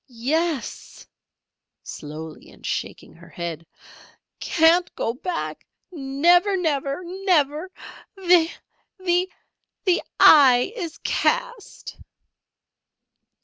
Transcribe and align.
"Yes!" 0.07 1.05
(slowly 1.83 2.49
and 2.49 2.65
shaking 2.65 3.13
her 3.13 3.29
head). 3.29 3.67
"Can't 4.39 4.89
go 4.95 5.13
back 5.13 5.67
again. 5.93 6.21
Never! 6.21 6.57
Never! 6.57 7.03
Never! 7.05 7.69
The 8.15 8.49
the 8.97 10.01
eye 10.19 10.73
is 10.75 10.97
cast!" 11.03 11.97